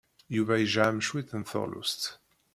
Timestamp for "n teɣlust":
1.39-2.01